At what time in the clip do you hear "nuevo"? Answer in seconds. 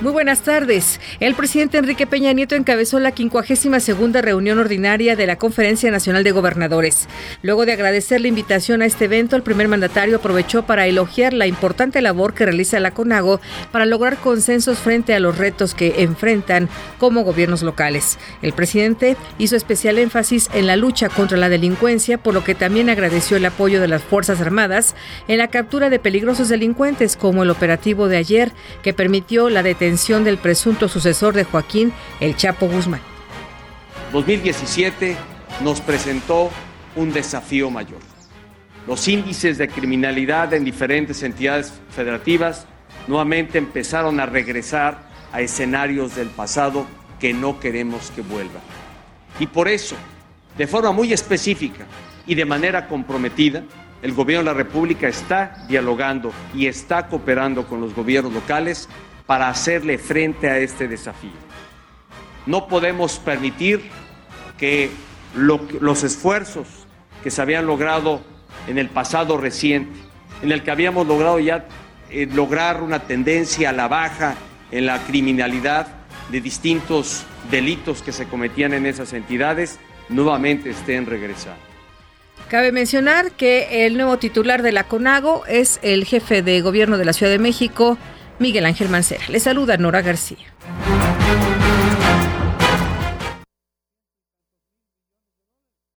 83.98-84.16